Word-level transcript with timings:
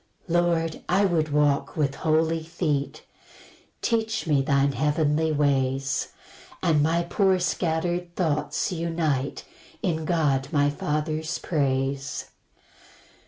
3 0.25 0.35
Lord, 0.35 0.81
I 0.89 1.05
would 1.05 1.29
walk 1.31 1.77
with 1.77 1.93
holy 1.93 2.41
feet; 2.41 3.03
Teach 3.83 4.25
me 4.25 4.41
thine 4.41 4.71
heavenly 4.71 5.31
ways, 5.31 6.07
And 6.63 6.81
my 6.81 7.03
poor 7.03 7.37
scatter'd 7.37 8.15
thoughts 8.15 8.71
unite 8.71 9.45
In 9.83 10.05
God 10.05 10.47
my 10.51 10.71
Father's 10.71 11.37
praise. 11.37 12.31